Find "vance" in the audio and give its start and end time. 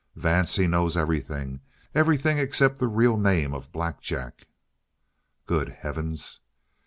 0.15-0.55